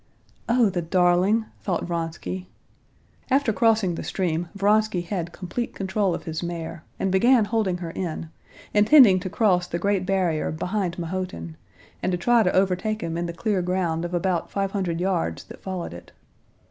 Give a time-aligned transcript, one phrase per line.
[0.49, 2.49] "O the darling!" thought Vronsky.
[3.29, 7.91] After crossing the stream Vronsky had complete control of his mare, and began holding her
[7.91, 8.31] in,
[8.73, 11.55] intending to cross the great barrier behind Mahotin,
[12.01, 15.43] and to try to overtake him in the clear ground of about five hundred yards
[15.43, 16.11] that followed it.